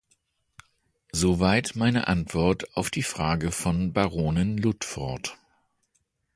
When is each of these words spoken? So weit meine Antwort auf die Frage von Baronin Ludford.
So 1.11 1.39
weit 1.39 1.75
meine 1.75 2.07
Antwort 2.07 2.75
auf 2.75 2.89
die 2.89 3.03
Frage 3.03 3.51
von 3.51 3.93
Baronin 3.93 4.57
Ludford. 4.57 5.37